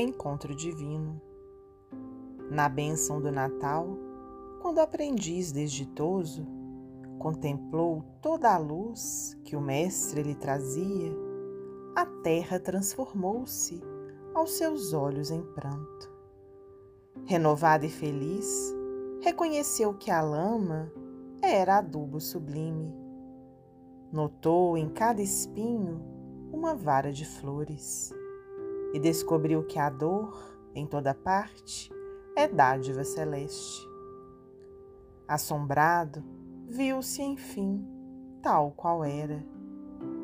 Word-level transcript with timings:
encontro 0.00 0.54
divino. 0.54 1.20
Na 2.50 2.68
bênção 2.68 3.20
do 3.20 3.30
Natal, 3.30 3.96
quando 4.60 4.78
o 4.78 4.80
aprendiz 4.80 5.52
desditoso 5.52 6.46
contemplou 7.18 8.02
toda 8.20 8.52
a 8.52 8.58
luz 8.58 9.38
que 9.44 9.54
o 9.54 9.60
Mestre 9.60 10.22
lhe 10.22 10.34
trazia, 10.34 11.12
a 11.94 12.06
terra 12.22 12.58
transformou-se 12.58 13.82
aos 14.34 14.52
seus 14.52 14.92
olhos 14.92 15.30
em 15.30 15.42
pranto. 15.42 16.10
Renovado 17.24 17.84
e 17.84 17.88
feliz, 17.88 18.74
reconheceu 19.20 19.94
que 19.94 20.10
a 20.10 20.22
lama 20.22 20.90
era 21.42 21.78
adubo 21.78 22.20
sublime. 22.20 22.94
Notou 24.12 24.76
em 24.76 24.88
cada 24.88 25.22
espinho 25.22 26.02
uma 26.52 26.74
vara 26.74 27.12
de 27.12 27.24
flores 27.24 28.12
e 28.92 28.98
descobriu 28.98 29.64
que 29.64 29.78
a 29.78 29.88
dor, 29.88 30.36
em 30.74 30.86
toda 30.86 31.14
parte, 31.14 31.90
é 32.36 32.48
dádiva 32.48 33.04
celeste. 33.04 33.88
Assombrado, 35.26 36.24
viu-se, 36.66 37.22
enfim, 37.22 37.86
tal 38.42 38.72
qual 38.72 39.04
era, 39.04 39.44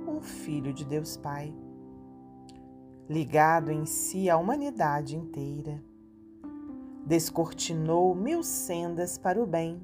um 0.08 0.20
filho 0.20 0.72
de 0.72 0.84
Deus 0.84 1.16
Pai, 1.16 1.54
ligado 3.08 3.70
em 3.70 3.84
si 3.86 4.28
à 4.30 4.36
humanidade 4.36 5.16
inteira. 5.16 5.82
Descortinou 7.04 8.14
mil 8.14 8.42
sendas 8.42 9.16
para 9.16 9.40
o 9.40 9.46
bem, 9.46 9.80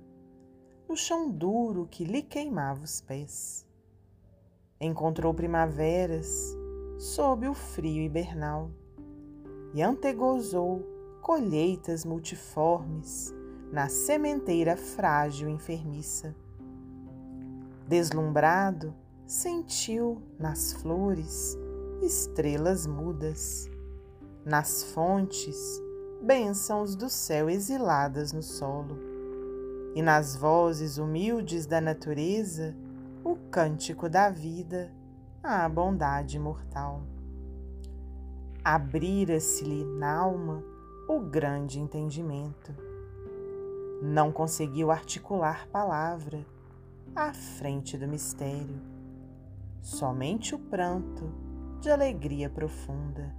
no 0.89 0.97
chão 0.97 1.31
duro 1.31 1.87
que 1.89 2.05
lhe 2.05 2.23
queimava 2.23 2.83
os 2.83 3.01
pés. 3.01 3.67
Encontrou 4.81 5.33
primaveras 5.33 6.57
sob 6.99 7.49
o 7.49 7.55
frio 7.55 8.03
hibernal 8.03 8.71
e 9.75 9.83
antegozou 9.83 10.87
colheitas 11.20 12.05
multiformes 12.05 13.34
na 13.73 13.89
sementeira 13.89 14.77
frágil 14.77 15.48
e 15.48 15.53
enfermiça. 15.53 16.34
Deslumbrado, 17.89 18.95
sentiu 19.27 20.20
nas 20.39 20.73
flores 20.75 21.56
estrelas 22.03 22.87
mudas, 22.87 23.70
nas 24.45 24.83
fontes 24.83 25.81
bênçãos 26.20 26.95
do 26.95 27.09
céu 27.09 27.48
exiladas 27.48 28.33
no 28.33 28.43
solo, 28.43 28.98
e 29.95 30.03
nas 30.03 30.37
vozes 30.37 30.98
humildes 30.98 31.67
da 31.67 31.81
natureza 31.81 32.77
o 33.25 33.37
cântico 33.50 34.09
da 34.09 34.31
vida 34.31 34.93
à 35.43 35.69
bondade 35.69 36.39
mortal. 36.39 37.03
Abrira-se-lhe 38.65 39.85
na 39.85 40.19
alma 40.19 40.63
o 41.09 41.19
grande 41.19 41.81
entendimento. 41.81 42.73
Não 44.01 44.31
conseguiu 44.31 44.93
articular 44.93 45.67
palavra 45.67 46.47
à 47.17 47.33
frente 47.33 47.99
do 47.99 48.07
mistério. 48.07 48.81
Somente 49.81 50.55
o 50.55 50.61
pranto 50.61 51.29
de 51.81 51.91
alegria 51.91 52.49
profunda 52.49 53.35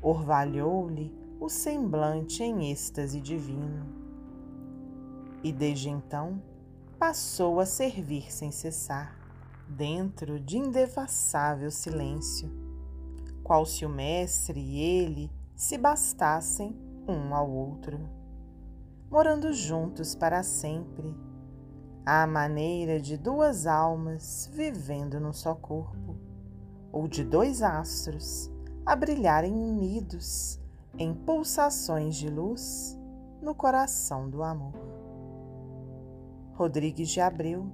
orvalhou-lhe 0.00 1.12
o 1.40 1.48
semblante 1.48 2.40
em 2.40 2.70
êxtase 2.70 3.20
divino. 3.20 3.86
E 5.42 5.52
desde 5.52 5.88
então 5.88 6.40
passou 6.96 7.58
a 7.58 7.66
servir 7.66 8.32
sem 8.32 8.52
cessar, 8.52 9.18
dentro 9.68 10.38
de 10.38 10.58
indevassável 10.58 11.72
silêncio, 11.72 12.67
qual 13.48 13.64
se 13.64 13.86
o 13.86 13.88
mestre 13.88 14.60
e 14.60 14.78
ele 14.78 15.32
se 15.56 15.78
bastassem 15.78 16.78
um 17.08 17.34
ao 17.34 17.50
outro, 17.50 17.98
morando 19.10 19.54
juntos 19.54 20.14
para 20.14 20.42
sempre, 20.42 21.16
à 22.04 22.26
maneira 22.26 23.00
de 23.00 23.16
duas 23.16 23.66
almas 23.66 24.50
vivendo 24.52 25.18
num 25.18 25.32
só 25.32 25.54
corpo, 25.54 26.14
ou 26.92 27.08
de 27.08 27.24
dois 27.24 27.62
astros 27.62 28.52
a 28.84 28.94
brilharem 28.94 29.54
unidos 29.54 30.60
em 30.98 31.14
pulsações 31.14 32.16
de 32.16 32.28
luz 32.28 32.98
no 33.40 33.54
coração 33.54 34.28
do 34.28 34.42
amor. 34.42 34.74
Rodrigues 36.52 37.08
de 37.08 37.22
Abreu, 37.22 37.72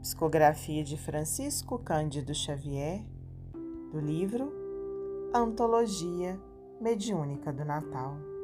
psicografia 0.00 0.82
de 0.82 0.96
Francisco 0.96 1.78
Cândido 1.78 2.34
Xavier, 2.34 3.06
do 3.92 4.00
livro 4.00 4.55
Antologia 5.32 6.40
mediúnica 6.80 7.52
do 7.52 7.64
Natal. 7.64 8.35